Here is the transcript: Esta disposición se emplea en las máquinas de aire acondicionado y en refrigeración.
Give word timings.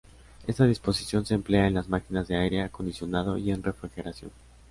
Esta 0.47 0.65
disposición 0.65 1.27
se 1.27 1.35
emplea 1.35 1.67
en 1.67 1.75
las 1.75 1.87
máquinas 1.87 2.27
de 2.27 2.35
aire 2.35 2.63
acondicionado 2.63 3.37
y 3.37 3.51
en 3.51 3.61
refrigeración. 3.61 4.31